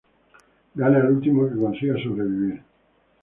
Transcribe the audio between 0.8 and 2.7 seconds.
el último que consiga sobrevivir.